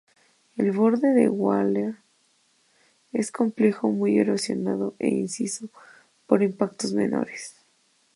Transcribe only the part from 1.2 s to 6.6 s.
Walther es complejo, muy erosionado e inciso por